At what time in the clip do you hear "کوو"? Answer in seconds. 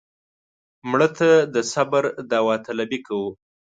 3.07-3.29